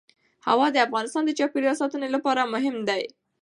[0.47, 3.03] هوا د افغانستان د چاپیریال ساتنې لپاره مهم دي.